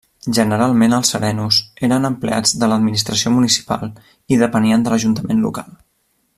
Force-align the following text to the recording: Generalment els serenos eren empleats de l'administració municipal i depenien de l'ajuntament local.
Generalment 0.35 0.95
els 0.97 1.11
serenos 1.15 1.59
eren 1.89 2.09
empleats 2.09 2.55
de 2.63 2.71
l'administració 2.71 3.35
municipal 3.37 3.93
i 4.37 4.43
depenien 4.47 4.87
de 4.89 4.95
l'ajuntament 4.97 5.49
local. 5.49 5.73